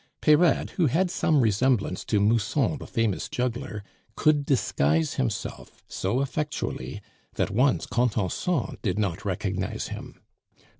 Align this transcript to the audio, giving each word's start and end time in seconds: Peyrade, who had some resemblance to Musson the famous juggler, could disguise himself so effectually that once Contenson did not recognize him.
Peyrade, 0.19 0.71
who 0.77 0.87
had 0.87 1.11
some 1.11 1.41
resemblance 1.41 2.03
to 2.05 2.19
Musson 2.19 2.79
the 2.79 2.87
famous 2.87 3.29
juggler, 3.29 3.83
could 4.15 4.47
disguise 4.47 5.13
himself 5.13 5.83
so 5.87 6.21
effectually 6.21 7.01
that 7.35 7.51
once 7.51 7.85
Contenson 7.85 8.79
did 8.81 8.97
not 8.97 9.25
recognize 9.25 9.89
him. 9.89 10.19